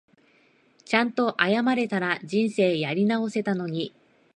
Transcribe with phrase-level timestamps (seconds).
[0.83, 3.93] ちゃんと謝れたら人生やり直せたのに